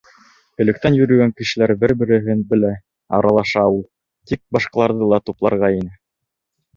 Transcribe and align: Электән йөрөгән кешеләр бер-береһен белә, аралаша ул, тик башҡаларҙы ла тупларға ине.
Электән 0.63 0.95
йөрөгән 0.99 1.33
кешеләр 1.41 1.73
бер-береһен 1.83 2.41
белә, 2.53 2.71
аралаша 3.17 3.65
ул, 3.73 3.77
тик 4.31 4.41
башҡаларҙы 4.57 5.11
ла 5.13 5.21
тупларға 5.29 5.71
ине. 5.77 5.91